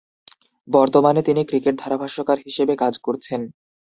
বর্তমানে 0.67 1.21
তিনি 1.27 1.41
ক্রিকেট 1.45 1.75
ধারাভাষ্যকার 1.79 2.37
হিসেবে 2.45 2.73
কাজ 2.75 2.93
করছেন। 2.97 3.41